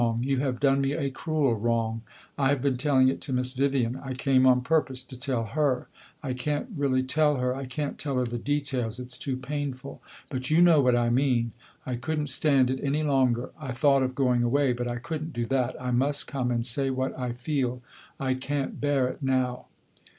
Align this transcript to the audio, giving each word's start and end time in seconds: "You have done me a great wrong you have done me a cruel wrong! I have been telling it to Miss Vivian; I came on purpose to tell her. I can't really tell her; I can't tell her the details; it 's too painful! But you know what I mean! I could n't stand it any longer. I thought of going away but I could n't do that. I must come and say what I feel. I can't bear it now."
"You 0.21 0.39
have 0.39 0.59
done 0.59 0.81
me 0.81 0.93
a 0.93 1.11
great 1.11 1.11
wrong 1.11 1.11
you 1.11 1.11
have 1.11 1.11
done 1.11 1.11
me 1.11 1.11
a 1.11 1.11
cruel 1.11 1.55
wrong! 1.55 2.01
I 2.35 2.49
have 2.49 2.61
been 2.63 2.77
telling 2.77 3.07
it 3.09 3.21
to 3.21 3.31
Miss 3.33 3.53
Vivian; 3.53 3.97
I 4.03 4.15
came 4.15 4.47
on 4.47 4.61
purpose 4.61 5.03
to 5.03 5.15
tell 5.15 5.43
her. 5.43 5.89
I 6.23 6.33
can't 6.33 6.69
really 6.75 7.03
tell 7.03 7.35
her; 7.35 7.55
I 7.55 7.65
can't 7.67 7.99
tell 7.99 8.15
her 8.17 8.23
the 8.25 8.39
details; 8.39 8.99
it 8.99 9.11
's 9.11 9.17
too 9.19 9.37
painful! 9.37 10.01
But 10.31 10.49
you 10.49 10.59
know 10.59 10.81
what 10.81 10.95
I 10.95 11.11
mean! 11.11 11.51
I 11.85 11.97
could 11.97 12.21
n't 12.21 12.29
stand 12.29 12.71
it 12.71 12.79
any 12.83 13.03
longer. 13.03 13.51
I 13.59 13.73
thought 13.73 14.01
of 14.01 14.15
going 14.15 14.41
away 14.41 14.73
but 14.73 14.87
I 14.87 14.95
could 14.97 15.21
n't 15.21 15.33
do 15.33 15.45
that. 15.45 15.79
I 15.79 15.91
must 15.91 16.25
come 16.25 16.49
and 16.49 16.65
say 16.65 16.89
what 16.89 17.15
I 17.15 17.33
feel. 17.33 17.83
I 18.19 18.33
can't 18.33 18.81
bear 18.81 19.07
it 19.07 19.21
now." 19.21 19.67